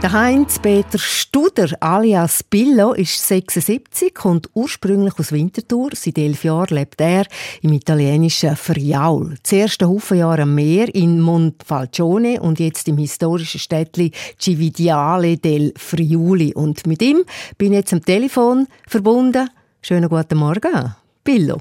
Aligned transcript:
Der 0.00 0.12
Heinz-Peter 0.12 0.96
Studer 0.96 1.70
alias 1.80 2.44
Billo 2.44 2.92
ist 2.92 3.18
76, 3.26 4.14
kommt 4.14 4.48
ursprünglich 4.54 5.18
aus 5.18 5.32
Winterthur. 5.32 5.90
Seit 5.92 6.18
elf 6.18 6.44
Jahren 6.44 6.76
lebt 6.76 7.00
er 7.00 7.26
im 7.62 7.72
italienischen 7.72 8.54
Friaul. 8.54 9.34
Zuerst 9.42 9.82
ein 9.82 9.88
Haufen 9.88 10.18
Jahre 10.18 10.42
am 10.42 10.54
Meer 10.54 10.94
in 10.94 11.20
Monfalcione 11.20 12.40
und 12.40 12.60
jetzt 12.60 12.86
im 12.86 12.96
historischen 12.96 13.58
Städtli 13.58 14.12
Cividiale 14.40 15.36
del 15.36 15.74
Friuli. 15.76 16.54
Und 16.54 16.86
mit 16.86 17.02
ihm 17.02 17.24
bin 17.58 17.72
ich 17.72 17.78
jetzt 17.78 17.92
am 17.92 18.04
Telefon 18.04 18.68
verbunden. 18.86 19.50
Schönen 19.82 20.08
guten 20.08 20.38
Morgen, 20.38 20.94
Billo. 21.24 21.58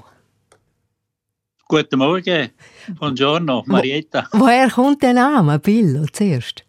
Guten 1.67 1.97
Morgen, 1.97 2.51
buongiorno, 2.99 3.63
Marietta. 3.65 4.27
Wo, 4.31 4.41
woher 4.41 4.69
kommt 4.69 5.01
der 5.01 5.13
Name 5.13 5.57
Billo 5.57 6.05
zuerst? 6.13 6.66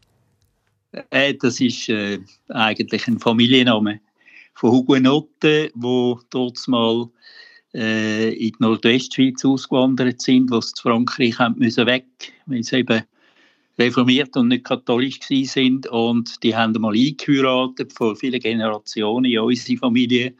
Äh, 1.10 1.34
das 1.34 1.60
ist 1.60 1.88
äh, 1.88 2.18
eigentlich 2.48 3.06
ein 3.06 3.18
Familienname 3.18 4.00
von 4.54 4.70
Hugenotten, 4.70 5.70
die 5.74 6.14
dort 6.30 6.68
mal 6.68 7.08
äh, 7.74 8.30
in 8.30 8.52
die 8.52 8.54
Nordwestschweiz 8.58 9.44
ausgewandert 9.44 10.20
sind, 10.20 10.52
die 10.52 10.60
zu 10.60 10.82
Frankreich 10.82 11.38
haben 11.38 11.58
müssen 11.58 11.86
weg, 11.86 12.06
weil 12.46 12.62
sie 12.62 12.78
eben 12.78 13.02
reformiert 13.78 14.36
und 14.36 14.48
nicht 14.48 14.64
katholisch 14.64 15.20
sind. 15.22 15.86
Und 15.86 16.42
die 16.42 16.56
haben 16.56 16.80
mal 16.80 16.94
eingeheiratet 16.94 17.92
vor 17.92 18.16
vielen 18.16 18.40
Generationen 18.40 19.30
in 19.30 19.38
unsere 19.38 19.78
Familie 19.78 20.34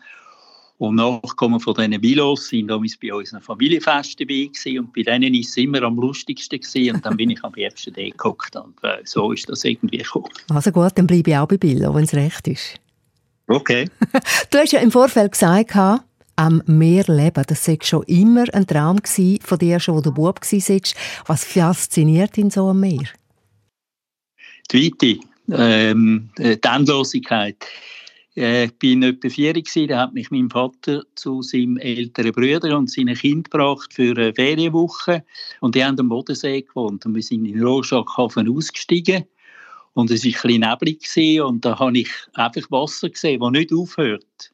und 0.79 0.95
Nachkommen 0.95 1.59
von 1.59 1.75
diesen 1.75 2.01
Bilos 2.01 2.49
sind 2.49 2.69
damals 2.69 2.97
bei 2.97 3.13
unseren 3.13 3.43
Familienfesten 3.43 4.27
dabei 4.27 4.45
gewesen. 4.47 4.79
und 4.79 4.93
bei 4.93 5.03
denen 5.03 5.35
war 5.35 5.41
es 5.41 5.57
immer 5.57 5.83
am 5.83 5.97
lustigsten 5.97 6.61
gewesen. 6.61 6.95
und 6.95 7.05
dann 7.05 7.17
bin 7.17 7.31
ich 7.31 7.43
am 7.43 7.53
liebsten 7.55 7.93
da 7.93 8.03
geguckt 8.03 8.55
und 8.57 8.83
äh, 8.85 8.99
so 9.05 9.33
ist 9.33 9.49
das 9.49 9.65
irgendwie 9.65 9.99
gekommen. 9.99 10.29
Also 10.49 10.71
gut, 10.71 10.93
dann 10.95 11.07
bleibe 11.07 11.31
ich 11.31 11.37
auch 11.37 11.49
bei 11.49 11.57
Billo, 11.57 11.95
wenn 11.95 12.05
es 12.05 12.15
recht 12.15 12.47
ist. 12.47 12.81
Okay. 13.49 13.89
du 14.51 14.59
hast 14.59 14.73
ja 14.73 14.81
im 14.81 14.93
Vorfeld 14.93 15.33
gesagt, 15.33 15.75
am 16.37 16.63
Meer 16.67 17.05
leben, 17.09 17.45
das 17.49 17.67
war 17.67 17.77
schon 17.83 18.03
immer 18.05 18.45
ein 18.53 18.67
Traum 18.67 18.99
von 19.43 19.59
dir, 19.59 19.81
schon 19.81 19.97
wo 19.97 20.01
du 20.01 20.13
Bub 20.13 20.41
warst. 20.41 20.95
Was 21.27 21.45
fasziniert 21.45 22.39
ihn 22.39 22.51
so 22.51 22.69
am 22.69 22.81
Meer? 22.81 23.09
Die 24.71 24.93
Weite, 24.93 25.19
ähm, 25.51 26.31
die 26.39 26.63
Endlosigkeit. 26.63 27.57
Äh, 28.39 28.67
ich 28.67 28.79
bin 28.79 29.03
etwa 29.03 29.29
vier 29.29 29.53
da 29.89 30.03
hat 30.03 30.15
mich 30.15 30.31
mein 30.31 30.49
Vater 30.49 31.03
zu 31.17 31.43
seinem 31.43 31.77
älteren 31.79 32.31
Bruder 32.31 32.79
und 32.79 32.89
seinen 32.89 33.17
Kind 33.17 33.51
gebracht 33.51 33.93
für 33.93 34.17
eine 34.17 34.33
Ferienwoche 34.33 35.25
und 35.61 35.75
die 35.75 35.85
haben 35.85 35.99
am 35.99 36.09
Bodensee 36.09 36.63
gewohnt 36.63 37.05
und 37.05 37.17
wir 37.17 37.23
sind 37.23 37.47
in 37.47 37.61
Rorschachhafen 37.61 38.49
ausgestiegen 38.49 39.25
und 39.95 40.13
es 40.13 40.23
war 40.23 40.29
ein 40.29 40.79
bisschen 40.79 41.01
neblig 41.01 41.43
und 41.43 41.65
da 41.65 41.81
habe 41.81 41.99
ich 41.99 42.11
einfach 42.35 42.71
Wasser 42.71 43.11
gesehen, 43.11 43.41
das 43.41 43.51
nicht 43.51 43.73
aufhört. 43.73 44.53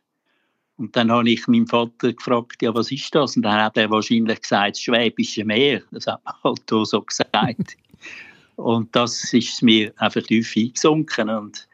Und 0.79 0.97
dann 0.97 1.13
habe 1.13 1.29
ich 1.29 1.47
meinen 1.47 1.67
Vater 1.67 2.15
gefragt, 2.15 2.63
ja, 2.63 2.75
was 2.75 2.91
ist 2.91 3.15
das? 3.15 3.37
Und 3.37 3.43
dann 3.43 3.63
hat 3.63 3.77
er 3.77 3.91
wahrscheinlich 3.91 4.41
gesagt, 4.41 4.77
das 4.77 4.81
Schwäbische 4.81 5.45
Meer. 5.45 5.83
Das 5.93 6.09
hat 6.09 6.25
man 6.25 6.35
halt 6.43 6.63
so 6.69 7.01
gesagt. 7.01 7.77
und 8.57 8.97
das 8.97 9.33
ist 9.33 9.63
mir 9.63 9.93
einfach 9.99 10.23
tief 10.23 10.53
eingesunken 10.57 11.29
und 11.29 11.69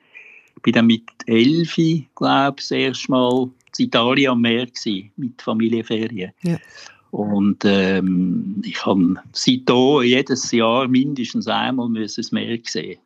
bin 0.63 0.73
dann 0.73 0.87
mit 0.87 1.05
elf, 1.27 1.75
glaube 2.15 2.57
ich, 2.59 2.69
das 2.69 2.71
erste 2.71 3.11
Mal 3.11 3.51
in 3.79 3.85
Italien 3.85 4.33
am 4.33 4.41
Meer 4.41 4.67
gewesen, 4.67 5.11
mit 5.17 5.41
Familienferien. 5.41 6.33
Ja. 6.43 6.59
Und 7.11 7.65
ähm, 7.65 8.63
ich 8.65 8.85
habe 8.87 9.17
seitdem 9.33 10.03
jedes 10.03 10.51
Jahr 10.53 10.87
mindestens 10.87 11.49
einmal 11.49 11.89
das 11.95 12.33
Meer 12.33 12.59
gesehen. 12.59 13.01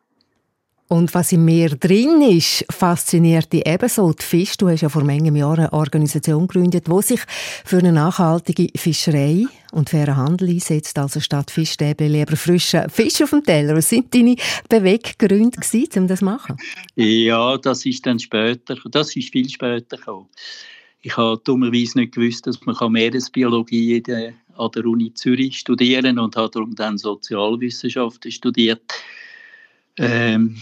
Und 0.87 1.15
was 1.15 1.33
im 1.33 1.47
Meer 1.47 1.71
drin 1.71 2.21
ist, 2.21 2.67
fasziniert 2.71 3.53
dich 3.53 3.67
ebenso. 3.67 4.13
Die 4.13 4.23
Fisch, 4.23 4.57
du 4.59 4.69
hast 4.69 4.83
ja 4.83 4.91
vor 4.91 5.03
manchen 5.03 5.35
Jahren 5.35 5.61
eine 5.61 5.73
Organisation 5.73 6.47
gegründet, 6.47 6.87
die 6.89 7.03
sich 7.03 7.21
für 7.65 7.79
eine 7.79 7.91
nachhaltige 7.91 8.69
Fischerei 8.77 9.47
und 9.73 9.89
fairen 9.89 10.17
Handel 10.17 10.51
einsetzt. 10.51 10.99
Also 10.99 11.21
statt 11.21 11.51
Fischstäbe 11.51 12.07
lieber 12.07 12.37
frischen 12.37 12.91
Fisch 12.91 13.23
auf 13.23 13.31
dem 13.31 13.43
Teller. 13.43 13.75
Was 13.75 13.89
sind 13.89 14.15
deine 14.15 14.37
Beweggründe 14.69 15.59
gewesen, 15.59 16.03
um 16.03 16.07
das 16.07 16.19
zu 16.19 16.27
machen? 16.27 16.57
Ja, 16.97 17.57
das 17.57 17.87
ist 17.87 18.05
dann 18.05 18.19
später, 18.19 18.77
das 18.91 19.17
ist 19.17 19.33
viel 19.33 19.49
später 19.49 19.97
gekommen. 19.97 20.29
Ich 21.01 21.17
habe 21.17 21.41
dummerweise 21.45 21.99
nicht 21.99 22.15
gewusst, 22.15 22.47
dass 22.47 22.61
man 22.65 22.93
Meeresbiologie 22.93 24.03
an 24.57 24.71
der 24.71 24.87
Uni 24.87 25.13
Zürich 25.15 25.59
studieren 25.59 26.17
kann 26.17 26.19
und 26.19 26.37
habe 26.37 26.51
darum 26.51 26.75
dann 26.75 26.99
Sozialwissenschaften 26.99 28.31
studiert 28.31 28.83
ähm, 29.99 30.57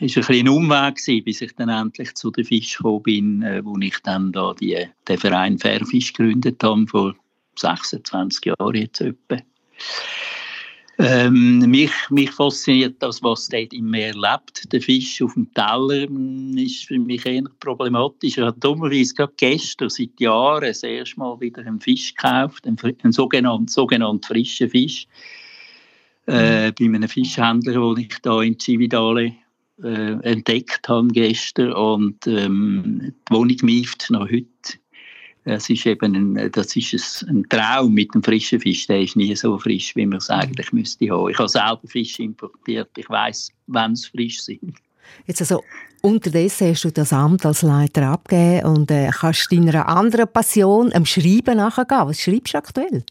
ist 0.00 0.16
ein 0.16 0.24
bisschen 0.24 0.46
ein 0.46 0.48
Umweg 0.48 0.96
gewesen, 0.96 1.24
bis 1.24 1.40
ich 1.40 1.54
dann 1.56 1.68
endlich 1.68 2.14
zu 2.14 2.30
den 2.30 2.44
Fisch 2.44 2.76
gekommen 2.76 3.02
bin, 3.02 3.42
äh, 3.42 3.64
wo 3.64 3.76
ich 3.78 3.98
dann 4.04 4.32
da 4.32 4.54
die, 4.54 4.86
den 5.08 5.18
Verein 5.18 5.58
Fairfisch 5.58 6.12
gegründet 6.12 6.62
habe, 6.62 6.86
vor 6.86 7.14
26 7.56 8.46
Jahren 8.46 8.74
jetzt 8.74 9.00
etwa. 9.00 9.36
Ähm, 11.00 11.58
mich, 11.70 11.92
mich 12.10 12.32
fasziniert 12.32 12.96
das, 13.00 13.22
was 13.22 13.46
dort 13.48 13.72
im 13.72 13.90
Meer 13.90 14.14
lebt. 14.14 14.72
Der 14.72 14.82
Fisch 14.82 15.22
auf 15.22 15.34
dem 15.34 15.52
Teller 15.54 16.08
hm, 16.08 16.58
ist 16.58 16.86
für 16.86 16.98
mich 16.98 17.24
eher 17.24 17.44
problematisch. 17.60 18.36
Ich 18.36 18.38
habe 18.38 18.58
dummerweise 18.58 19.14
gerade 19.14 19.32
gestern, 19.36 19.90
seit 19.90 20.18
Jahren, 20.18 20.64
das 20.64 20.82
erste 20.82 21.20
Mal 21.20 21.38
wieder 21.40 21.64
einen 21.64 21.80
Fisch 21.80 22.16
gekauft, 22.16 22.66
einen, 22.66 22.78
einen 23.04 23.12
sogenannten, 23.12 23.68
sogenannten 23.68 24.24
frischen 24.24 24.70
Fisch 24.70 25.06
äh, 26.28 26.72
bei 26.78 26.84
einem 26.84 27.08
Fischhändler, 27.08 27.72
den 27.72 28.04
ich 28.04 28.18
da 28.22 28.42
in 28.42 28.58
Cividale 28.58 29.32
äh, 29.82 30.12
entdeckt 30.22 30.88
habe 30.88 31.08
gestern 31.08 31.72
und 31.72 32.26
ähm, 32.26 33.12
die 33.28 33.34
Wohnung 33.34 33.56
mieft 33.62 34.10
noch 34.10 34.28
heute. 34.28 34.46
Das 35.44 35.70
ist 35.70 35.86
eben 35.86 36.36
ein, 36.36 36.52
das 36.52 36.76
ist 36.76 37.24
ein, 37.26 37.48
Traum 37.48 37.94
mit 37.94 38.12
dem 38.14 38.22
frischen 38.22 38.60
Fisch. 38.60 38.86
Der 38.86 39.00
ist 39.00 39.16
nie 39.16 39.34
so 39.34 39.56
frisch, 39.56 39.96
wie 39.96 40.04
man 40.04 40.18
es 40.18 40.28
eigentlich 40.28 40.72
müsste 40.72 41.08
haben. 41.08 41.30
Ich 41.30 41.38
habe 41.38 41.48
selber 41.48 41.80
Fisch 41.86 42.18
importiert. 42.18 42.90
Ich 42.96 43.08
weiß, 43.08 43.50
wann 43.68 43.96
sie 43.96 44.10
frisch 44.10 44.42
sind. 44.42 44.74
Jetzt 45.26 45.40
also 45.40 45.62
unterdessen 46.02 46.68
hast 46.68 46.84
du 46.84 46.90
das 46.90 47.14
Amt 47.14 47.46
als 47.46 47.62
Leiter 47.62 48.08
abgegeben 48.08 48.66
und 48.66 48.90
äh, 48.90 49.10
kannst 49.10 49.50
deiner 49.50 49.88
anderen 49.88 50.30
Passion, 50.30 50.92
am 50.92 51.06
Schreiben 51.06 51.56
nachgehen. 51.56 51.86
Was 51.88 52.20
schreibst 52.20 52.52
du 52.52 52.58
aktuell? 52.58 53.04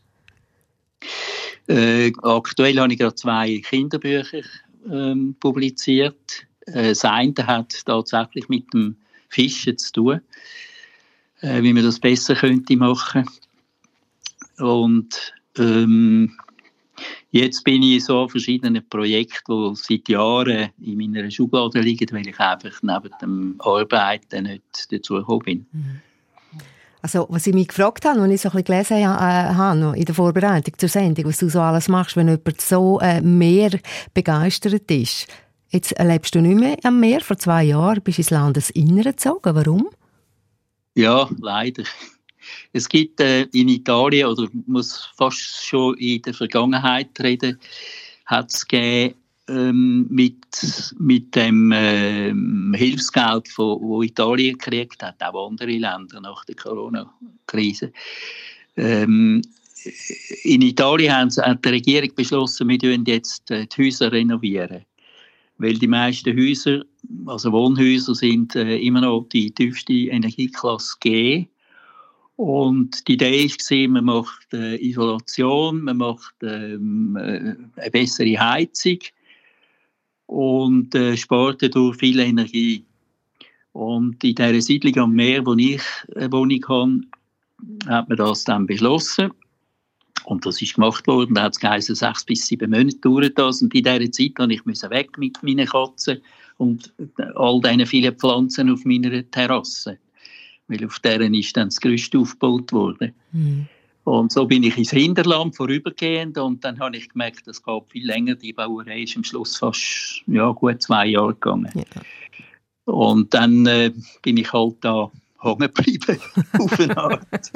Äh, 1.68 2.12
aktuell 2.24 2.80
habe 2.80 2.94
ich 2.94 3.00
gerade 3.00 3.16
zwei 3.16 3.60
Kinderbücher 3.60 4.42
ähm, 4.90 5.36
publiziert. 5.40 6.48
Äh, 6.66 6.90
das 6.90 7.04
eine 7.04 7.34
hat 7.46 7.86
tatsächlich 7.86 8.48
mit 8.50 8.74
dem 8.74 8.96
Fischen 9.30 9.78
zu 9.78 9.92
tun, 9.92 10.22
äh, 11.42 11.62
wie 11.62 11.74
man 11.74 11.84
das 11.84 12.00
besser 12.00 12.36
könnte 12.36 12.78
machen. 12.78 13.26
Und 14.60 15.34
ähm, 15.58 16.38
jetzt 17.32 17.64
bin 17.64 17.84
ich 17.84 18.06
so 18.06 18.24
an 18.24 18.30
verschiedenen 18.30 18.88
Projekten, 18.90 19.74
die 19.74 19.76
seit 19.76 20.10
Jahren 20.10 20.70
in 20.82 20.98
meiner 20.98 21.30
Schublade 21.30 21.82
liegen, 21.82 22.12
weil 22.12 22.28
ich 22.28 22.40
einfach 22.40 22.82
neben 22.82 23.12
dem 23.22 23.56
Arbeiten 23.60 24.44
nicht 24.44 24.92
dazu 24.92 25.16
gekommen 25.16 25.44
bin. 25.44 25.66
Mhm. 25.72 26.02
Also, 27.08 27.26
was 27.30 27.48
ich 27.48 27.54
mich 27.54 27.70
gefragt 27.70 28.04
habe, 28.04 28.20
als 28.20 28.34
ich 28.34 28.42
so 28.42 28.50
ein 28.50 28.62
bisschen 28.62 28.66
gelesen 28.66 28.98
äh, 28.98 29.06
habe 29.06 29.98
in 29.98 30.04
der 30.04 30.14
Vorbereitung 30.14 30.74
zur 30.78 30.90
Sendung, 30.90 31.24
was 31.24 31.38
du 31.38 31.48
so 31.48 31.62
alles 31.62 31.88
machst, 31.88 32.18
wenn 32.18 32.28
jemand 32.28 32.60
so 32.60 33.00
äh, 33.00 33.22
mehr 33.22 33.80
begeistert 34.14 34.92
ist. 34.92 35.26
Jetzt 35.70 35.98
lebst 35.98 36.36
du 36.36 36.42
nicht 36.42 36.60
mehr 36.60 36.76
am 36.84 37.00
Meer. 37.00 37.22
Vor 37.22 37.38
zwei 37.38 37.64
Jahren 37.64 38.02
bist 38.02 38.18
du 38.18 38.24
ins 38.24 38.30
Landesinnere 38.32 39.12
gezogen. 39.12 39.56
Warum? 39.56 39.88
Ja, 40.96 41.30
leider. 41.40 41.84
Es 42.74 42.90
gibt 42.90 43.22
äh, 43.22 43.44
in 43.54 43.70
Italien, 43.70 44.28
oder 44.28 44.50
muss 44.66 45.10
fast 45.16 45.66
schon 45.66 45.96
in 46.00 46.22
der 46.24 46.34
Vergangenheit 46.34 47.18
reden, 47.22 47.58
hat 48.26 48.52
es 48.52 48.68
ähm, 49.48 50.08
mit, 50.10 50.94
mit 51.00 51.36
dem 51.36 51.72
ähm, 51.74 52.74
Hilfsgeld, 52.76 53.48
wo 53.58 54.02
Italien 54.02 54.58
gekriegt 54.58 55.02
hat, 55.04 55.22
auch 55.22 55.50
andere 55.50 55.72
Länder 55.72 56.22
nach 56.22 56.44
der 56.46 56.56
Corona-Krise. 56.56 57.92
Ähm, 58.76 59.42
in 60.44 60.62
Italien 60.62 61.30
hat 61.38 61.66
die 61.66 61.70
Regierung 61.70 62.14
beschlossen, 62.16 62.68
wir 62.68 62.78
renovieren 62.78 63.08
jetzt 63.08 63.50
äh, 63.52 63.66
die 63.68 63.86
Häuser 63.86 64.12
renovieren. 64.12 64.86
Weil 65.60 65.74
die 65.74 65.88
meisten 65.88 66.38
Häuser, 66.38 66.84
also 67.26 67.52
Wohnhäuser, 67.52 68.14
sind 68.14 68.56
äh, 68.56 68.78
immer 68.78 69.02
noch 69.02 69.28
die 69.30 69.52
tiefste 69.52 69.94
Energieklasse 69.94 70.98
G. 71.00 71.48
Und 72.36 73.08
die 73.08 73.14
Idee 73.14 73.50
war, 73.50 73.88
man 73.90 74.06
macht 74.06 74.54
äh, 74.54 74.76
Isolation, 74.76 75.82
man 75.82 75.98
macht 75.98 76.36
ähm, 76.44 77.18
äh, 77.20 77.56
eine 77.82 77.92
bessere 77.92 78.40
Heizung 78.40 79.00
und 80.28 80.94
äh, 80.94 81.18
spart 81.18 81.62
dadurch 81.64 81.98
viel 81.98 82.20
Energie. 82.20 82.86
Und 83.72 84.24
in 84.24 84.36
dieser 84.36 84.62
Siedlung 84.62 84.98
am 84.98 85.14
Meer, 85.14 85.46
wo 85.46 85.54
ich 85.56 85.82
eine 86.16 86.32
Wohnung 86.32 86.64
habe, 86.68 87.02
hat 87.88 88.10
man 88.10 88.18
das 88.18 88.44
dann 88.44 88.68
beschlossen. 88.68 89.32
Und 90.26 90.46
das 90.46 90.62
ist 90.62 90.76
gemacht 90.76 91.08
worden. 91.08 91.36
Da 91.36 91.44
hat 91.44 91.54
es 91.54 91.60
geheißen, 91.60 91.96
sechs 91.96 92.26
bis 92.26 92.46
sieben 92.46 92.72
Monate 92.72 92.98
dauert 92.98 93.38
das. 93.38 93.62
Und 93.62 93.74
in 93.74 93.84
dieser 93.84 94.12
Zeit 94.12 94.66
musste 94.66 94.88
ich 94.88 94.92
weg 94.92 95.18
mit 95.18 95.42
meinen 95.42 95.68
Katzen 95.68 96.20
und 96.58 96.94
all 97.36 97.62
diesen 97.62 97.86
vielen 97.86 98.16
Pflanzen 98.16 98.70
auf 98.70 98.84
meiner 98.84 99.30
Terrasse. 99.32 99.98
Weil 100.68 100.86
auf 100.86 101.00
deren 101.00 101.34
ist 101.34 101.56
dann 101.56 101.70
das 101.70 101.80
Gerüst 101.80 102.16
aufgebaut 102.16 102.74
worden. 102.74 103.14
Mhm. 103.32 103.68
Und 104.08 104.32
so 104.32 104.46
bin 104.46 104.64
ich 104.64 104.78
ins 104.78 104.92
Hinterland 104.92 105.54
vorübergehend 105.54 106.38
und 106.38 106.64
dann 106.64 106.80
habe 106.80 106.96
ich 106.96 107.10
gemerkt, 107.10 107.46
das 107.46 107.62
geht 107.62 107.84
viel 107.90 108.06
länger. 108.06 108.36
Die 108.36 108.54
Bauerei 108.54 109.02
ist 109.02 109.18
am 109.18 109.24
Schluss 109.26 109.58
fast 109.58 110.22
ja, 110.28 110.50
gut 110.52 110.82
zwei 110.82 111.08
Jahre 111.08 111.34
gegangen. 111.34 111.70
Ja. 111.76 111.84
Und 112.86 113.34
dann 113.34 113.66
äh, 113.66 113.92
bin 114.22 114.38
ich 114.38 114.54
halt 114.54 114.76
da 114.80 115.12
hängen 115.42 115.60
geblieben, 115.60 116.22
auf 116.58 116.80
eine 116.80 116.96
Art. 116.96 117.52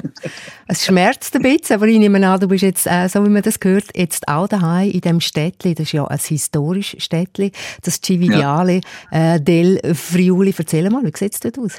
es 0.67 0.85
schmerzt 0.85 1.33
ein 1.37 1.41
bisschen, 1.41 1.77
aber 1.77 1.87
ich 1.87 1.97
nehme 1.97 2.27
an, 2.27 2.37
du 2.41 2.49
bist 2.49 2.63
jetzt, 2.63 2.85
äh, 2.85 3.07
so 3.07 3.23
wie 3.23 3.29
man 3.29 3.43
das 3.43 3.57
hört, 3.63 3.85
jetzt 3.95 4.27
auch 4.27 4.49
daheim 4.49 4.91
in 4.91 4.99
dem 4.99 5.21
Städtli, 5.21 5.73
das 5.73 5.85
ist 5.85 5.93
ja 5.93 6.05
ein 6.05 6.19
historisches 6.19 7.01
Städtli, 7.01 7.53
das 7.81 8.01
Cividiale 8.01 8.81
ja. 9.09 9.35
äh, 9.35 9.41
del 9.41 9.95
Friuli. 9.95 10.53
Erzähl 10.57 10.89
mal, 10.89 11.01
wie 11.01 11.17
sieht 11.17 11.33
es 11.33 11.39
dort 11.39 11.57
aus? 11.57 11.77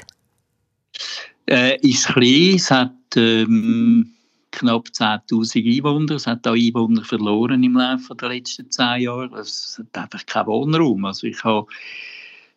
Äh, 1.45 1.77
ist 1.81 2.07
klein, 2.07 2.55
es 2.55 2.71
hat 2.71 2.91
ähm, 3.15 4.12
knapp 4.53 4.87
10.000 4.87 5.77
Einwohner. 5.77 6.15
Es 6.15 6.27
hat 6.27 6.47
auch 6.47 6.53
Einwohner 6.53 7.03
verloren 7.03 7.63
im 7.63 7.73
Laufe 7.73 8.15
der 8.15 8.29
letzten 8.29 8.69
zehn 8.71 9.01
Jahre. 9.01 9.39
Es 9.39 9.79
hat 9.79 10.03
einfach 10.03 10.25
keinen 10.25 10.47
Wohnraum. 10.47 11.03
Also 11.05 11.27
ich, 11.27 11.43
habe, 11.43 11.67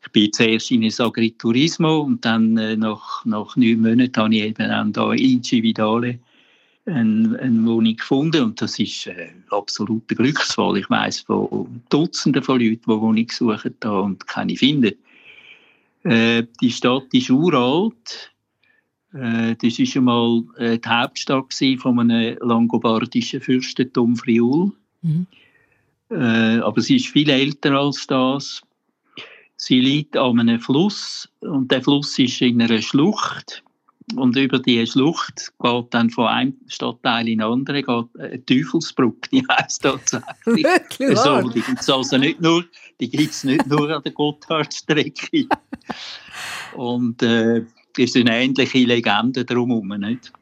ich 0.04 0.12
bin 0.12 0.32
zuerst 0.32 0.70
in 0.70 0.84
ein 0.84 0.93
Agriturismo 0.98 2.00
und 2.00 2.25
dann 2.25 2.56
äh, 2.58 2.76
nach, 2.76 3.25
nach 3.25 3.56
neun 3.56 3.81
Monaten 3.81 4.16
habe 4.16 4.34
ich 4.34 4.43
eben 4.43 4.69
dann 4.69 4.93
da 4.93 5.12
in 5.12 5.43
Cividale 5.43 6.19
eine, 6.87 7.38
eine 7.40 7.66
Wohnung 7.66 7.96
gefunden 7.96 8.44
und 8.44 8.62
das 8.62 8.78
ist 8.78 9.08
äh, 9.08 9.31
absoluter 9.50 10.14
Glücksfall. 10.14 10.78
Ich 10.78 10.88
weiß 10.88 11.20
von 11.20 11.82
Dutzenden 11.88 12.43
von 12.43 12.60
Leuten, 12.60 12.82
die 12.82 12.88
Wohnung 12.88 13.28
suchen 13.31 13.75
da 13.81 14.00
und 14.00 14.26
keine 14.28 14.56
finden. 14.56 14.94
Äh, 16.04 16.44
die 16.60 16.70
Stadt 16.70 17.12
ist 17.12 17.31
uralt 17.31 18.32
äh, 19.17 19.57
das 19.57 19.79
war 19.79 19.97
einmal 19.97 20.43
äh, 20.59 20.79
die 20.79 20.89
Hauptstadt 20.89 21.55
von 21.79 21.99
einem 21.99 22.39
langobardischen 22.41 23.41
Fürstentum 23.41 24.17
Friul. 24.17 24.73
Mhm. 25.03 25.27
Äh, 26.11 26.59
aber 26.59 26.81
sie 26.81 26.97
ist 26.97 27.09
viel 27.09 27.31
älter 27.31 27.73
als 27.73 28.07
das. 28.07 28.63
Sie 29.57 29.81
liegt 29.81 30.17
an 30.17 30.39
einem 30.39 30.61
Fluss 30.61 31.29
und 31.41 31.71
der 31.71 31.83
Fluss 31.83 32.19
ist 32.19 32.41
in 32.43 32.61
einer 32.61 32.83
Schlucht. 32.83 33.63
Und 34.15 34.37
über 34.37 34.61
diese 34.61 34.87
Schlucht 34.87 35.53
geht 35.61 35.87
dann 35.91 36.11
von 36.11 36.27
einem 36.29 36.55
Stadtteil 36.69 37.27
in 37.27 37.39
den 37.39 37.43
anderen 37.43 37.85
geht 37.85 38.21
eine 38.21 38.45
Teufelsbrücke, 38.45 39.31
die 39.33 39.45
heisst 39.51 39.83
tatsächlich. 39.83 40.65
Wirklich? 40.65 41.19
So, 41.19 41.41
die 41.49 41.61
gibt 41.61 41.81
es 41.81 41.91
also 41.91 42.17
nicht 42.17 42.41
nur, 42.41 42.65
die 43.01 43.11
gibt's 43.11 43.43
nicht 43.43 43.67
nur 43.67 43.91
an 43.91 44.03
der 44.05 44.13
Gotthardstrecke. 44.13 45.49
und 46.77 47.21
äh, 47.23 47.65
ist 47.98 48.16
eine 48.16 48.37
ähnliche 48.37 48.78
Legende 48.78 49.44
drumherum, 49.44 49.88
nicht? 49.88 50.32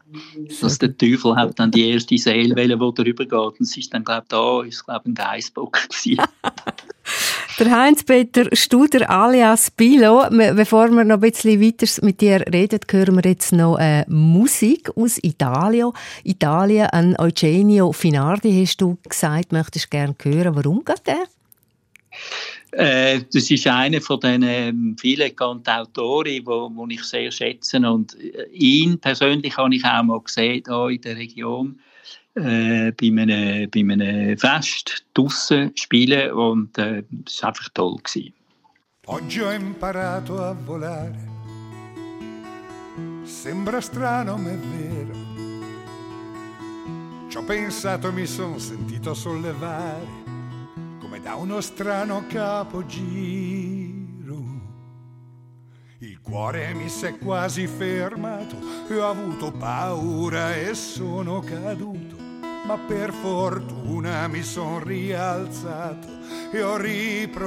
Dass 0.61 0.79
der 0.79 0.97
Teufel 0.97 1.35
hat 1.35 1.59
dann 1.59 1.71
die 1.71 1.91
erste 1.91 2.17
Seele, 2.17 2.55
die 2.55 2.69
darüber 2.69 3.25
geht. 3.25 3.33
Und 3.33 3.61
es 3.61 3.77
ist 3.77 3.93
dann, 3.93 4.05
glaube 4.05 4.23
ich, 4.23 4.29
da 4.29 4.63
ist, 4.63 4.85
glaube 4.85 5.11
ein 5.11 5.15
Geissbock 5.15 5.79
Der 7.59 7.71
Heinz-Peter 7.71 8.49
Studer 8.53 9.09
alias 9.09 9.71
Bilo. 9.71 10.27
Bevor 10.31 10.89
wir 10.91 11.05
noch 11.05 11.17
ein 11.17 11.21
bisschen 11.21 11.61
weiter 11.61 11.87
mit 12.05 12.21
dir 12.21 12.45
reden, 12.53 12.81
hören 12.91 13.15
wir 13.17 13.31
jetzt 13.31 13.53
noch 13.53 13.79
äh, 13.79 14.05
Musik 14.09 14.91
aus 14.97 15.19
Italien. 15.23 15.93
Italien, 16.25 16.87
an 16.87 17.17
Eugenio 17.19 17.93
Finardi 17.93 18.65
hast 18.65 18.81
du 18.81 18.99
gesagt, 19.09 19.53
möchtest 19.53 19.91
gerne 19.91 20.17
hören. 20.23 20.57
Warum 20.57 20.85
geht 20.85 21.07
der? 21.07 21.25
Äh, 22.77 23.21
das 23.33 23.51
ist 23.51 23.67
einer 23.67 24.01
von 24.01 24.19
den 24.21 24.43
ähm, 24.43 24.97
vielen 24.99 25.29
bekannten 25.29 25.71
Autoren, 25.71 26.41
wo, 26.45 26.71
wo 26.75 26.87
ich 26.89 27.05
sehr 27.05 27.31
schätze. 27.31 27.79
Und 27.79 28.19
äh, 28.21 28.47
ihn 28.53 28.99
persönlich 28.99 29.57
habe 29.57 29.75
ich 29.75 29.85
auch 29.85 30.03
mal 30.03 30.21
gesehen, 30.21 30.65
hier 30.67 30.89
in 30.89 31.01
der 31.01 31.17
Region, 31.17 31.79
äh, 32.35 32.91
bei, 32.91 33.07
einem, 33.07 33.71
bei 33.71 33.81
einem 33.81 34.37
Fest 34.37 35.05
draussen 35.15 35.71
spielen. 35.77 36.33
Und 36.33 36.77
äh, 36.79 37.05
war 37.41 37.49
einfach 37.49 37.69
toll. 37.75 37.97
Gewesen. 38.03 38.33
Oggi 39.07 39.41
ho 39.41 39.51
imparato 39.51 40.43
a 40.43 40.53
volare. 40.53 41.33
Sembra 43.23 43.81
strano, 43.81 44.37
ma 44.37 44.51
è 44.51 44.57
vero. 44.57 45.13
Ci 47.29 47.37
ho 47.37 47.45
pensato, 47.45 48.13
mi 48.13 48.27
sono 48.27 48.59
sentito 48.59 49.15
sollevare 49.15 50.24
da 51.21 51.35
uno 51.35 51.61
strano 51.61 52.25
capogiro. 52.29 54.03
Il 55.99 56.21
cuore 56.21 56.75
mi 56.75 56.89
si 56.89 57.07
è 57.07 57.19
quasi 57.19 57.67
fermato 57.67 58.57
e 58.89 58.97
ho 58.97 59.09
avuto 59.09 59.53
paura 59.53 60.55
e 60.55 60.75
sono 60.75 61.41
caduto, 61.41 62.17
ma 62.67 62.77
per 62.77 63.13
fortuna 63.13 64.27
mi 64.29 64.43
sono 64.43 64.81
rialzato 64.81 66.09
e 66.53 66.63
ho 66.63 66.77
riprovato. 66.77 67.43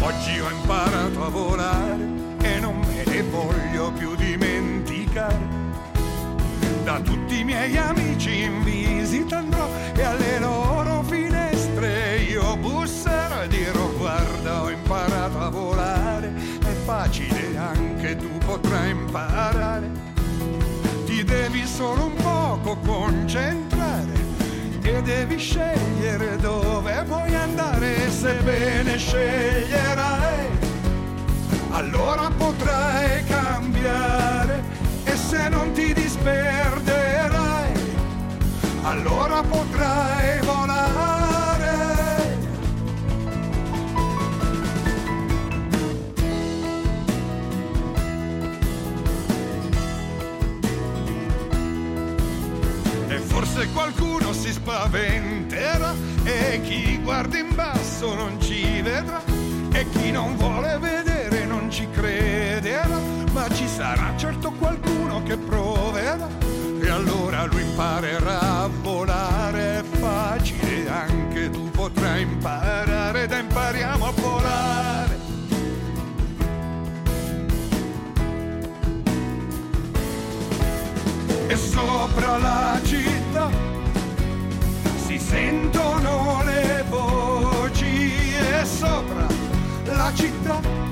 Oggi 0.00 0.38
ho 0.38 0.50
imparato 0.50 1.24
a 1.24 1.28
volare 1.28 2.04
e 2.42 2.58
non 2.60 2.78
me 2.78 3.04
ne 3.04 3.22
voglio 3.22 3.92
più 3.92 4.14
dimenticare 4.16 5.64
da 6.86 7.00
tutti 7.00 7.40
i 7.40 7.44
miei 7.44 7.76
amici 7.76 8.42
in 8.42 8.62
visita 9.06 9.38
andrò 9.38 9.68
e 9.94 10.02
alle 10.02 10.40
loro 10.40 11.04
finestre 11.04 12.16
io 12.28 12.56
busserò 12.56 13.44
e 13.44 13.46
dirò 13.46 13.88
guarda 13.96 14.64
ho 14.64 14.70
imparato 14.70 15.38
a 15.38 15.48
volare, 15.48 16.32
è 16.58 16.72
facile 16.84 17.56
anche 17.56 18.16
tu 18.16 18.28
potrai 18.44 18.90
imparare, 18.90 19.88
ti 21.04 21.22
devi 21.22 21.64
solo 21.66 22.06
un 22.06 22.14
poco 22.16 22.76
concentrare 22.84 24.24
e 24.82 25.02
devi 25.02 25.38
scegliere 25.38 26.36
dove 26.38 27.04
vuoi 27.06 27.32
andare, 27.32 28.10
se 28.10 28.34
bene 28.42 28.98
sceglierai. 28.98 30.48
Allora 31.70 32.28
potrai 32.36 33.24
cambiare 33.24 34.64
e 35.04 35.16
se 35.16 35.48
non 35.48 35.70
ti 35.72 35.92
disperderai, 35.92 36.75
allora 38.86 39.42
potrai 39.42 40.40
volare. 40.42 41.74
E 53.08 53.18
forse 53.18 53.68
qualcuno 53.72 54.32
si 54.32 54.52
spaventerà 54.52 55.92
e 56.22 56.60
chi 56.62 57.00
guarda 57.02 57.38
in 57.38 57.54
basso 57.54 58.14
non 58.14 58.40
ci 58.40 58.80
vedrà 58.82 59.20
e 59.72 59.86
chi 59.90 60.12
non 60.12 60.36
vuole 60.36 60.78
vedere 60.78 61.44
non 61.44 61.70
ci 61.70 61.88
crederà 61.90 62.98
ma 63.32 63.48
ci 63.52 63.66
sarà 63.66 64.14
certo 64.16 64.50
qualcuno 64.52 65.22
che 65.24 65.36
proverà 65.36 66.45
e 66.86 66.88
allora 66.88 67.44
lui 67.46 67.62
imparerà 67.62 68.62
a 68.62 68.70
volare. 68.80 69.82
Facile, 69.98 70.88
anche 70.88 71.50
tu 71.50 71.68
potrai 71.70 72.22
imparare, 72.22 73.26
da 73.26 73.38
impariamo 73.38 74.06
a 74.06 74.12
volare. 74.12 75.18
E 81.48 81.56
sopra 81.56 82.38
la 82.38 82.80
città 82.84 83.50
si 85.06 85.18
sentono 85.18 86.42
le 86.44 86.84
voci 86.88 88.12
e 88.36 88.64
sopra 88.64 89.26
la 89.84 90.12
città 90.14 90.85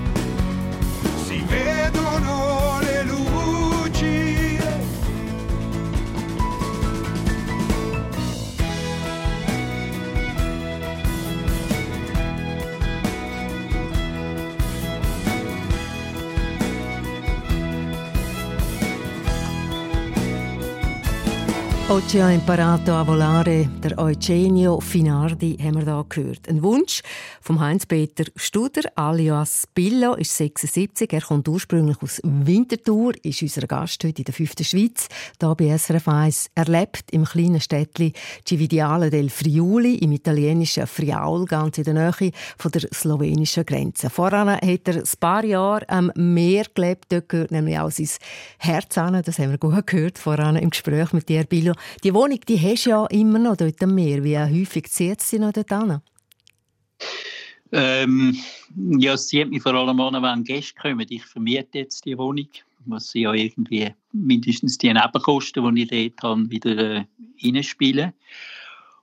Oggi 21.89 22.19
ho 22.19 22.29
imparato 22.31 22.95
a 22.95 23.03
volare, 23.03 23.69
der 23.79 23.99
Eugenio 23.99 24.81
Finardi 24.81 25.59
haben 25.61 25.77
wir 25.77 25.85
da 25.85 26.03
gehört. 26.09 26.49
Ein 26.49 26.63
Wunsch 26.63 27.03
vom 27.45 27.61
Heinz-Peter 27.61 28.25
Studer, 28.37 28.91
alias 28.95 29.69
Billo, 29.75 30.15
ist 30.15 30.35
76. 30.35 31.13
Er 31.13 31.21
kommt 31.21 31.47
ursprünglich 31.47 32.01
aus 32.01 32.19
Winterthur, 32.25 33.13
ist 33.23 33.43
unser 33.43 33.67
Gast 33.67 34.03
heute 34.03 34.23
in 34.23 34.25
der 34.25 34.33
fünften 34.33 34.65
Schweiz, 34.65 35.09
hier 35.39 35.55
bei 35.55 35.77
SRF 35.77 36.09
1. 36.09 36.51
Er 36.55 36.65
lebt 36.65 37.11
im 37.11 37.27
kleinen 37.27 37.61
Städtchen 37.61 38.15
Cividiale 38.49 39.11
del 39.11 39.29
Friuli, 39.29 39.97
im 39.97 40.13
italienischen 40.13 40.87
Friaul, 40.87 41.45
ganz 41.45 41.77
in 41.77 41.85
der 41.85 41.93
Nähe 41.93 42.33
von 42.57 42.71
der 42.71 42.89
slowenischen 42.95 43.67
Grenze. 43.67 44.09
Voran 44.09 44.49
hat 44.49 44.89
er 44.89 44.97
ein 44.97 45.19
paar 45.21 45.45
Jahre 45.45 45.87
am 45.91 46.11
Meer 46.15 46.65
gelebt, 46.75 47.13
dort 47.13 47.29
gehört 47.29 47.51
nämlich 47.51 47.79
auch 47.79 47.91
sein 47.91 48.09
Herz 48.57 48.97
an, 48.97 49.23
das 49.23 49.39
haben 49.39 49.51
wir 49.51 49.59
gut 49.59 49.87
gehört, 49.87 50.17
voran 50.19 50.57
im 50.57 50.71
Gespräch 50.71 51.13
mit 51.13 51.29
dir, 51.29 51.45
Billo. 51.45 51.75
Die 52.05 52.15
Wohnung, 52.15 52.41
die 52.49 52.59
hast 52.59 52.87
du 52.87 52.91
ja 52.91 53.07
immer 53.09 53.39
noch 53.39 53.59
dort 53.59 53.83
am 53.83 53.95
Meer. 53.95 54.25
Wie 54.25 54.39
häufig 54.39 54.91
zieht 54.91 55.21
sie 55.21 55.39
noch 55.39 55.53
dort 55.53 55.71
an? 55.71 56.01
Ähm, 57.73 58.37
ja, 58.99 59.15
es 59.15 59.29
zieht 59.29 59.51
mich 59.51 59.63
vor 59.63 59.75
allem 59.75 60.01
an, 60.01 60.23
wenn 60.23 60.45
Gäste 60.45 60.75
kommen. 60.81 61.07
Ich 61.09 61.25
vermiete 61.25 61.79
jetzt 61.79 62.05
die 62.05 62.17
Wohnung. 62.17 62.49
Muss 62.87 63.15
ja 63.15 63.33
irgendwie 63.33 63.95
mindestens 64.13 64.79
die 64.79 64.93
Nebenkosten, 64.93 65.75
die 65.75 65.83
ich 65.83 66.13
dort 66.15 66.23
habe, 66.23 66.51
wieder 66.51 66.77
äh, 66.77 67.05
reinspielen. 67.43 68.13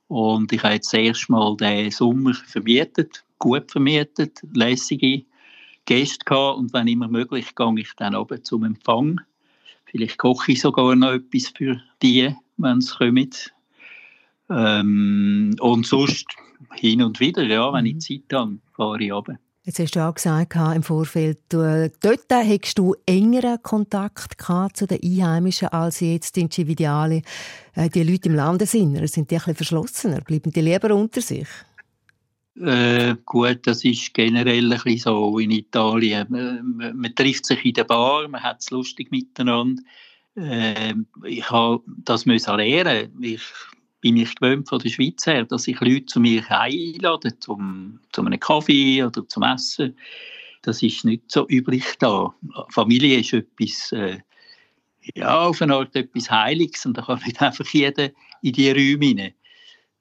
Und 0.08 0.52
ich 0.52 0.62
habe 0.62 0.74
jetzt 0.74 0.94
erst 0.94 1.28
mal 1.28 1.56
den 1.56 1.90
Sommer 1.90 2.34
vermietet, 2.34 3.24
gut 3.38 3.70
vermietet, 3.70 4.40
lässige 4.52 5.24
Gäste 5.84 6.24
gehabt. 6.24 6.58
Und 6.58 6.72
wenn 6.72 6.86
immer 6.86 7.08
möglich, 7.08 7.54
gehe 7.54 7.74
ich 7.78 7.92
dann 7.96 8.14
oben 8.14 8.44
zum 8.44 8.64
Empfang. 8.64 9.20
Vielleicht 9.86 10.18
koche 10.18 10.52
ich 10.52 10.60
sogar 10.60 10.94
noch 10.94 11.12
etwas 11.12 11.48
für 11.48 11.82
die 12.02 12.34
wenn 12.56 12.80
sie 12.80 12.96
kommen. 12.96 13.30
Ähm, 14.50 15.56
und 15.60 15.86
sonst 15.86 16.26
hin 16.74 17.02
und 17.02 17.20
wieder, 17.20 17.42
ja, 17.42 17.72
wenn 17.72 17.86
ich 17.86 17.94
mhm. 17.94 18.00
Zeit 18.00 18.32
habe, 18.32 18.58
fahre 18.74 19.02
ich 19.02 19.12
runter. 19.12 19.38
Jetzt 19.64 19.78
hast 19.78 19.94
du 19.94 20.00
auch 20.00 20.14
gesagt 20.14 20.56
im 20.74 20.82
Vorfeld, 20.82 21.38
du, 21.48 21.88
dort 22.00 22.26
hast 22.30 22.78
du 22.78 22.96
engeren 23.06 23.62
Kontakt 23.62 24.36
zu 24.76 24.86
den 24.88 24.98
Einheimischen 25.00 25.68
als 25.68 26.00
jetzt 26.00 26.36
in 26.36 26.50
Cividiale. 26.50 27.22
Äh, 27.74 27.88
die 27.88 28.02
Leute 28.02 28.28
im 28.28 28.34
Landesinneren, 28.34 29.06
sind 29.06 29.30
die 29.30 29.36
ein 29.36 29.38
bisschen 29.38 29.54
verschlossener? 29.54 30.20
Bleiben 30.22 30.50
die 30.50 30.62
lieber 30.62 30.92
unter 30.92 31.20
sich? 31.20 31.46
Äh, 32.60 33.14
gut, 33.24 33.60
das 33.64 33.84
ist 33.84 34.12
generell 34.12 34.72
ein 34.72 34.80
bisschen 34.82 34.98
so 34.98 35.38
in 35.38 35.52
Italien. 35.52 36.26
Man, 36.28 36.96
man, 36.96 37.14
trifft 37.14 37.46
sich 37.46 37.64
in 37.64 37.74
der 37.74 37.84
Bar, 37.84 38.26
man 38.26 38.42
hat 38.42 38.60
es 38.60 38.70
lustig 38.70 39.12
miteinander. 39.12 39.80
Äh, 40.34 40.94
ich 41.24 41.48
habe 41.50 41.82
das 41.86 42.26
müssen 42.26 42.56
lernen. 42.56 43.12
Ich 43.22 43.42
bin 44.02 44.14
mich 44.14 44.34
gewöhnt 44.34 44.68
von 44.68 44.80
der 44.80 44.90
Schweiz 44.90 45.24
her, 45.26 45.44
dass 45.44 45.66
ich 45.66 45.80
Leute 45.80 46.06
zu 46.06 46.20
mir 46.20 46.44
einlade, 46.50 47.38
zum, 47.38 48.00
zu 48.12 48.20
einem 48.20 48.38
Kaffee 48.38 49.02
oder 49.02 49.26
zum 49.26 49.44
Essen. 49.44 49.96
Das 50.60 50.82
ist 50.82 51.04
nicht 51.04 51.22
so 51.28 51.48
üblich 51.48 51.84
da. 51.98 52.34
Familie 52.68 53.20
ist 53.20 53.32
etwas, 53.32 53.92
äh, 53.92 54.18
ja, 55.14 55.46
auf 55.46 55.62
eine 55.62 55.74
Art 55.74 55.96
etwas 55.96 56.30
Heiliges 56.30 56.84
und 56.84 56.98
da 56.98 57.02
kann 57.02 57.20
nicht 57.24 57.40
einfach 57.42 57.66
jeder 57.68 58.10
in 58.42 58.52
die 58.52 58.70
Räume 58.70 59.06
hinein. 59.06 59.32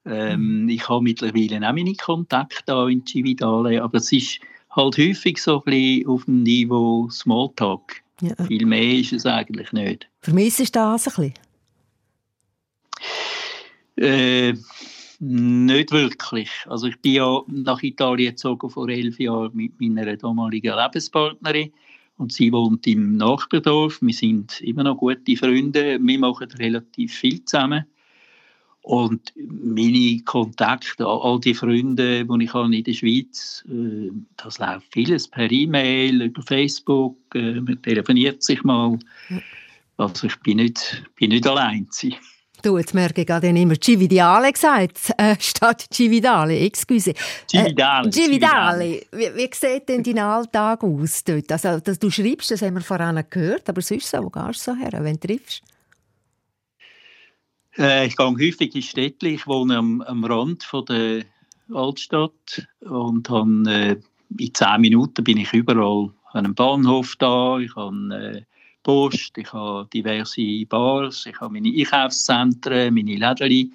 Ähm, 0.03 0.63
mhm. 0.63 0.69
ich 0.69 0.89
habe 0.89 1.03
mittlerweile 1.03 1.57
auch 1.57 1.73
meine 1.73 1.93
Kontakte 1.93 2.63
da 2.65 2.87
in 2.87 3.05
Cividale, 3.05 3.83
aber 3.83 3.99
es 3.99 4.11
ist 4.11 4.39
halt 4.71 4.97
häufig 4.97 5.37
so 5.37 5.57
ein 5.57 5.63
bisschen 5.65 6.07
auf 6.07 6.25
dem 6.25 6.41
Niveau 6.41 7.07
Smalltalk. 7.09 8.01
Ja. 8.19 8.35
Viel 8.45 8.65
mehr 8.65 8.95
ist 8.95 9.13
es 9.13 9.27
eigentlich 9.27 9.71
nicht. 9.71 10.09
Vermisst 10.21 10.59
du 10.59 10.65
das 10.65 11.07
ein 11.07 11.13
bisschen? 11.13 11.50
Äh, 14.01 14.53
nicht 15.19 15.91
wirklich. 15.91 16.49
Also 16.67 16.87
ich 16.87 16.99
bin 17.01 17.13
ja 17.13 17.41
nach 17.47 17.83
Italien 17.83 18.31
gezogen 18.31 18.69
vor 18.69 18.89
elf 18.89 19.19
Jahren 19.19 19.55
mit 19.55 19.79
meiner 19.79 20.17
damaligen 20.17 20.75
Lebenspartnerin 20.75 21.71
und 22.17 22.33
sie 22.33 22.51
wohnt 22.51 22.87
im 22.87 23.17
Nachbardorf. 23.17 24.01
Wir 24.01 24.13
sind 24.13 24.59
immer 24.61 24.83
noch 24.83 24.97
gute 24.97 25.37
Freunde. 25.37 25.99
Wir 26.01 26.19
machen 26.19 26.49
relativ 26.53 27.13
viel 27.13 27.45
zusammen. 27.45 27.85
Und 28.81 29.31
meine 29.35 30.23
Kontakte, 30.25 31.05
all 31.05 31.39
die 31.39 31.53
Freunde, 31.53 32.25
die 32.25 32.43
ich 32.43 32.53
habe 32.55 32.75
in 32.75 32.83
der 32.83 32.93
Schweiz, 32.93 33.63
äh, 33.69 34.09
das 34.37 34.57
läuft 34.57 34.91
vieles 34.91 35.27
per 35.27 35.51
E-Mail, 35.51 36.23
über 36.23 36.41
Facebook, 36.41 37.15
äh, 37.35 37.61
man 37.61 37.79
telefoniert 37.83 38.41
sich 38.41 38.63
mal. 38.63 38.97
Also 39.97 40.25
ich 40.25 40.35
bin 40.37 40.57
nicht, 40.57 41.03
bin 41.15 41.29
nicht 41.29 41.45
allein. 41.45 41.87
Du, 42.63 42.77
jetzt 42.77 42.93
merke 42.93 43.21
ich 43.21 43.27
gerade 43.27 43.47
immer 43.47 43.75
Cividale 43.81 44.51
gesagt, 44.51 45.11
äh, 45.17 45.35
statt 45.39 45.85
Cividale, 45.91 46.59
excuse. 46.59 47.13
Cividale. 47.49 48.07
Äh, 48.07 48.11
Cividale. 48.11 49.01
Wie, 49.11 49.35
wie 49.35 49.49
sieht 49.51 49.89
denn 49.89 50.03
dein 50.03 50.19
Alltag 50.19 50.83
aus 50.83 51.23
dort? 51.23 51.51
Also, 51.51 51.79
dass 51.79 51.97
du 51.97 52.09
schreibst, 52.11 52.51
das 52.51 52.61
haben 52.61 52.75
wir 52.75 52.81
vorhin 52.81 53.23
gehört, 53.29 53.67
aber 53.67 53.81
sonst 53.81 54.09
so, 54.09 54.23
wo 54.23 54.29
gehst 54.29 54.67
du 54.67 54.73
so 54.73 54.77
her, 54.77 54.91
wenn 55.03 55.17
du 55.17 55.27
triffst? 55.27 55.63
Äh, 57.77 58.07
ich 58.07 58.15
gehe 58.15 58.27
häufig 58.27 58.75
in 58.75 58.81
Städte. 58.81 59.27
Ich 59.27 59.47
wohne 59.47 59.77
am, 59.77 60.01
am 60.01 60.23
Rand 60.23 60.63
von 60.63 60.85
der 60.85 61.23
Altstadt 61.73 62.67
und 62.81 63.29
habe, 63.29 63.63
äh, 63.67 63.95
in 64.37 64.53
zehn 64.53 64.81
Minuten 64.81 65.23
bin 65.23 65.37
ich 65.37 65.53
überall 65.53 66.11
an 66.33 66.45
einem 66.45 66.55
Bahnhof 66.55 67.15
da. 67.17 67.59
Ich 67.59 67.75
habe 67.75 67.95
äh, 68.15 68.41
Post, 68.83 69.37
ich 69.37 69.51
habe 69.53 69.87
diverse 69.93 70.65
Bars, 70.65 71.25
ich 71.25 71.39
habe 71.39 71.53
meine 71.53 71.69
Einkaufszentren, 71.69 72.93
meine 72.93 73.15
Läden. 73.15 73.73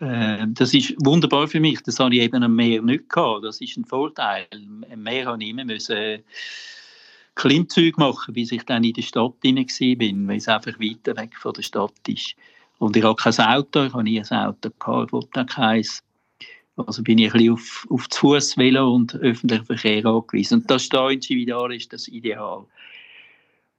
Äh, 0.00 0.46
das 0.48 0.74
ist 0.74 0.94
wunderbar 1.04 1.46
für 1.48 1.60
mich. 1.60 1.82
Das 1.82 2.00
habe 2.00 2.14
ich 2.14 2.22
eben 2.22 2.42
am 2.42 2.56
Meer 2.56 2.82
nicht 2.82 3.08
gehabt. 3.08 3.44
Das 3.44 3.60
ist 3.60 3.76
ein 3.76 3.84
Vorteil. 3.84 4.46
Am 4.90 5.02
Meer 5.02 5.26
habe 5.26 5.42
ich 5.42 5.50
immer 5.50 5.64
müssen 5.64 6.22
Klimmzüge 7.34 7.98
machen, 7.98 8.34
bis 8.34 8.52
ich 8.52 8.62
dann 8.64 8.84
in 8.84 8.92
der 8.92 9.02
Stadt 9.02 9.34
drin 9.42 9.56
war, 9.56 10.28
weil 10.28 10.36
es 10.36 10.48
einfach 10.48 10.78
weiter 10.78 11.16
weg 11.16 11.36
von 11.36 11.52
der 11.52 11.62
Stadt 11.62 11.92
ist. 12.06 12.34
Und 12.78 12.96
ich 12.96 13.02
habe 13.02 13.16
kein 13.16 13.34
Auto, 13.38 13.84
ich 13.84 13.92
habe 13.92 14.04
nie 14.04 14.20
ein 14.20 14.38
Auto 14.38 14.70
gehabt, 14.78 15.06
ich 15.06 15.12
wollte 15.12 15.40
auch 15.40 15.46
keins. 15.46 16.02
Also 16.76 17.02
bin 17.02 17.18
ich 17.18 17.32
ein 17.32 17.38
bisschen 17.38 17.52
auf, 17.52 17.86
auf 17.88 18.08
das 18.08 18.18
Fußvelo 18.18 18.92
und 18.92 19.14
öffentlichen 19.16 19.64
Verkehr 19.64 20.04
angewiesen. 20.04 20.60
Und 20.60 20.70
das 20.70 20.88
da 20.88 21.08
in 21.08 21.22
Cividal 21.22 21.72
ist 21.72 21.92
das 21.92 22.08
ideal. 22.08 22.66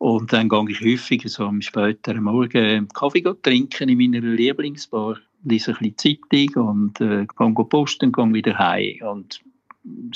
Und 0.05 0.31
dann 0.33 0.49
gehe 0.49 0.69
ich 0.69 0.81
häufig 0.81 1.23
so 1.25 1.45
am 1.45 1.63
späteren 1.63 2.21
Morgen 2.21 2.87
Kaffee 2.89 3.23
trinken 3.41 3.89
in 3.89 3.97
meiner 3.97 4.19
Lieblingsbar, 4.23 5.17
lese 5.43 5.71
ein 5.71 5.77
bisschen 5.95 6.21
Zeitung 6.21 6.67
und 6.67 7.01
äh, 7.01 7.25
gehe 7.25 7.65
posten 7.65 8.05
und 8.05 8.15
gehe 8.15 8.33
wieder 8.33 8.55
heim. 8.55 8.99
Und 9.01 9.41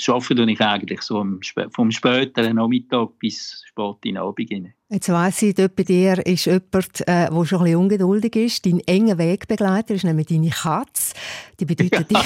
arbeite 0.06 0.36
tue 0.36 0.52
ich 0.52 0.60
eigentlich 0.60 1.02
so 1.02 1.26
vom 1.74 1.90
späteren 1.90 2.54
Nachmittag 2.54 3.18
bis 3.18 3.64
spät 3.66 3.96
in 4.04 4.14
den 4.14 4.18
Abend 4.18 4.52
rein. 4.52 4.74
Jetzt 4.90 5.08
weiss 5.08 5.42
ich, 5.42 5.56
dort 5.56 5.74
bei 5.74 5.82
dir 5.82 6.24
ist 6.24 6.44
jemand, 6.44 7.00
äh, 7.08 7.28
der 7.28 7.44
schon 7.44 7.58
ein 7.58 7.64
bisschen 7.64 7.76
ungeduldig 7.76 8.36
ist. 8.36 8.66
Dein 8.66 8.78
enger 8.86 9.18
Wegbegleiter 9.18 9.94
ist 9.94 10.04
nämlich 10.04 10.28
deine 10.28 10.50
Katze. 10.50 11.14
Die 11.58 11.64
bedeutet, 11.64 12.06
ja. 12.12 12.22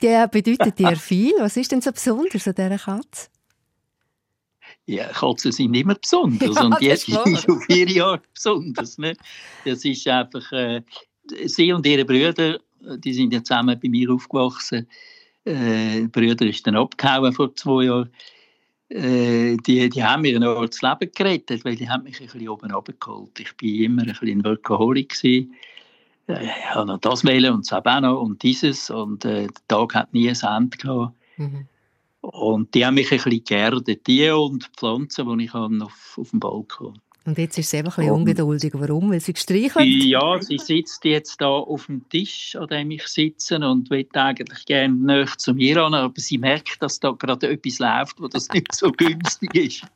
die, 0.00 0.06
die 0.06 0.42
bedeutet 0.42 0.78
dir 0.78 0.94
viel. 0.94 1.32
Was 1.40 1.56
ist 1.56 1.72
denn 1.72 1.80
so 1.80 1.90
besonders 1.90 2.46
an 2.46 2.54
dieser 2.54 2.78
Katze? 2.78 3.33
Ja, 4.86 5.08
Katzen 5.08 5.52
sind 5.52 5.74
immer 5.74 5.94
besonders 5.94 6.54
ja, 6.56 6.64
und 6.64 6.80
jetzt 6.80 7.08
ist 7.08 7.48
auf 7.48 7.68
ihre 7.68 8.04
Art 8.04 8.32
besonders. 8.34 8.98
Ne? 8.98 9.16
Das 9.64 9.84
ist 9.84 10.06
einfach, 10.06 10.52
äh, 10.52 10.82
sie 11.46 11.72
und 11.72 11.86
ihre 11.86 12.04
Brüder, 12.04 12.58
die 12.98 13.14
sind 13.14 13.32
ja 13.32 13.42
zusammen 13.42 13.78
bei 13.80 13.88
mir 13.88 14.10
aufgewachsen 14.10 14.86
äh, 15.44 16.06
Brüder 16.08 16.46
ist 16.46 16.66
dann 16.66 16.76
abgehauen 16.76 17.32
vor 17.32 17.54
zwei 17.54 17.84
Jahren. 17.84 18.10
Äh, 18.88 19.56
die, 19.58 19.88
die 19.88 20.04
haben 20.04 20.22
mir 20.22 20.38
noch 20.38 20.66
das 20.66 20.82
Leben 20.82 21.10
gerettet, 21.14 21.64
weil 21.64 21.76
die 21.76 21.88
haben 21.88 22.04
mich 22.04 22.20
ein 22.20 22.26
bisschen 22.26 22.48
oben 22.48 22.70
abgeholt. 22.70 23.38
Ich 23.40 23.48
war 23.48 23.68
immer 23.68 24.02
ein 24.02 24.08
bisschen 24.08 24.40
ein 24.40 24.44
Workaholic. 24.44 25.10
Gewesen. 25.10 25.54
Äh, 26.28 26.44
ich 26.44 26.74
habe 26.74 26.86
noch 26.86 27.00
das 27.00 27.24
wählen 27.24 27.54
und 27.54 27.70
das 27.70 27.84
auch 27.84 28.00
noch 28.00 28.20
und 28.20 28.42
dieses. 28.42 28.90
Und 28.90 29.24
äh, 29.24 29.46
der 29.46 29.68
Tag 29.68 29.94
hat 29.94 30.12
nie 30.12 30.28
ein 30.28 30.36
Ende 30.42 30.76
gehabt. 30.76 31.14
Mhm. 31.36 31.66
Und 32.32 32.74
die 32.74 32.84
haben 32.84 32.94
mich 32.94 33.12
ein 33.12 33.18
bisschen 33.18 33.44
geerdet. 33.44 34.06
Die 34.06 34.28
und 34.30 34.64
die 34.64 34.78
Pflanzen, 34.78 35.38
die 35.38 35.44
ich 35.44 35.54
auf, 35.54 36.18
auf 36.18 36.30
dem 36.30 36.40
Balkon 36.40 37.00
und 37.26 37.38
jetzt 37.38 37.56
ist 37.56 37.70
sie 37.70 37.78
eben 37.78 37.88
ein 37.88 37.94
bisschen 37.94 38.10
ungeduldig. 38.10 38.72
Warum? 38.74 39.10
Weil 39.10 39.20
sie 39.20 39.32
gestreichelt? 39.32 39.86
Ja, 40.04 40.40
sie 40.42 40.58
sitzt 40.58 41.04
jetzt 41.04 41.40
da 41.40 41.48
auf 41.48 41.86
dem 41.86 42.06
Tisch, 42.10 42.54
an 42.54 42.68
dem 42.68 42.90
ich 42.90 43.06
sitze 43.08 43.56
und 43.56 43.88
will 43.88 44.06
eigentlich 44.12 44.66
gerne 44.66 44.94
näher 44.94 45.28
zu 45.38 45.54
mir 45.54 45.82
an, 45.82 45.94
aber 45.94 46.20
sie 46.20 46.36
merkt, 46.36 46.82
dass 46.82 47.00
da 47.00 47.12
gerade 47.12 47.48
etwas 47.48 47.78
läuft, 47.78 48.20
wo 48.20 48.28
das 48.28 48.48
nicht 48.50 48.74
so 48.74 48.92
günstig 48.92 49.54
ist. 49.54 49.86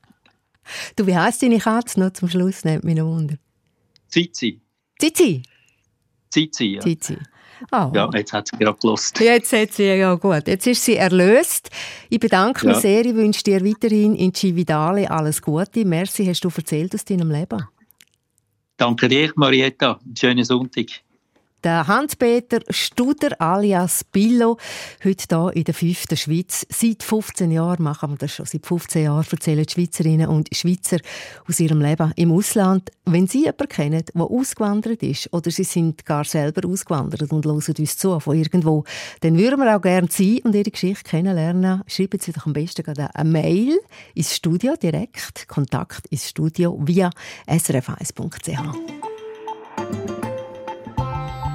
Du, 0.96 1.06
wie 1.06 1.16
heisst 1.16 1.42
deine 1.42 1.58
Katze 1.58 2.00
noch 2.00 2.14
zum 2.14 2.28
Schluss? 2.28 2.64
Nimmt 2.64 2.84
mich 2.84 2.96
noch 2.96 3.06
Wunder. 3.06 3.36
Zizi. 4.08 4.60
Zizi? 4.98 5.42
Zizi, 6.30 6.64
ja. 6.64 6.80
Zizi. 6.80 7.18
Oh. 7.72 7.90
Ja, 7.94 8.08
jetzt 8.14 8.32
hat 8.32 8.48
sie 8.48 8.56
gerade 8.56 8.78
gelost. 8.78 9.18
Jetzt 9.20 9.52
hat 9.52 9.72
sie 9.72 9.84
ja 9.84 10.14
gut. 10.14 10.46
Jetzt 10.46 10.66
ist 10.66 10.84
sie 10.84 10.96
erlöst. 10.96 11.70
Ich 12.08 12.20
bedanke 12.20 12.66
mich 12.66 12.76
sehr. 12.78 13.04
Ich 13.04 13.14
wünsche 13.14 13.42
dir 13.42 13.64
weiterhin 13.64 14.14
in 14.14 14.34
Cividale 14.34 15.10
alles 15.10 15.42
Gute. 15.42 15.84
Merci, 15.84 16.26
hast 16.26 16.44
du 16.44 16.50
erzählt 16.54 16.94
aus 16.94 17.04
deinem 17.04 17.30
Leben. 17.30 17.62
Danke 18.76 19.08
dir, 19.08 19.32
Marietta. 19.34 19.98
Schönen 20.16 20.44
Sonntag. 20.44 20.86
Der 21.64 21.88
Hans-Peter 21.88 22.60
Studer 22.70 23.40
alias 23.40 24.04
Billo, 24.04 24.58
heute 25.02 25.24
hier 25.28 25.56
in 25.56 25.64
der 25.64 25.74
fünften 25.74 26.16
Schweiz. 26.16 26.64
Seit 26.70 27.02
15 27.02 27.50
Jahren 27.50 27.82
machen 27.82 28.10
wir 28.10 28.16
das 28.16 28.32
schon. 28.32 28.46
Seit 28.46 28.64
15 28.64 29.02
Jahren 29.02 29.26
erzählen 29.28 29.64
die 29.64 29.72
Schweizerinnen 29.72 30.28
und 30.28 30.54
Schweizer 30.54 30.98
aus 31.48 31.58
ihrem 31.58 31.80
Leben 31.80 32.12
im 32.14 32.30
Ausland. 32.30 32.92
Wenn 33.06 33.26
Sie 33.26 33.40
jemanden 33.40 33.68
kennen, 33.68 34.04
der 34.14 34.22
ausgewandert 34.22 35.02
ist 35.02 35.32
oder 35.32 35.50
Sie 35.50 35.64
sind 35.64 36.06
gar 36.06 36.24
selber 36.24 36.68
ausgewandert 36.68 37.32
und 37.32 37.44
hören 37.44 37.56
uns 37.56 37.96
zu 37.96 38.20
von 38.20 38.36
irgendwo, 38.36 38.84
dann 39.22 39.36
würden 39.36 39.58
wir 39.58 39.76
auch 39.76 39.82
gerne 39.82 40.06
Sie 40.12 40.40
und 40.42 40.54
Ihre 40.54 40.70
Geschichte 40.70 41.02
kennenlernen. 41.02 41.82
Schreiben 41.88 42.20
Sie 42.20 42.30
doch 42.30 42.46
am 42.46 42.52
besten 42.52 42.84
eine 42.86 43.28
Mail 43.28 43.80
ins 44.14 44.36
Studio 44.36 44.76
direkt. 44.76 45.48
Kontakt 45.48 46.06
ins 46.06 46.28
Studio 46.28 46.78
via 46.80 47.10
srf1.ch. 47.48 49.07